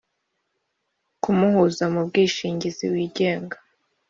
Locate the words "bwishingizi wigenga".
2.07-3.57